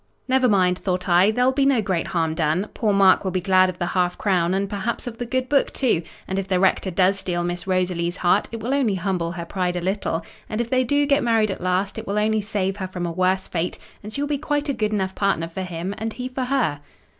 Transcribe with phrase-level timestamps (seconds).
[0.27, 2.69] "Never mind!" thought I, "there'll be no great harm done.
[2.73, 5.71] Poor Mark will be glad of the half crown, and perhaps of the good book
[5.71, 9.45] too; and if the Rector does steal Miss Rosalie's heart, it will only humble her
[9.45, 12.77] pride a little; and if they do get married at last, it will only save
[12.77, 15.61] her from a worse fate; and she will be quite a good enough partner for
[15.61, 16.79] him, and he for her."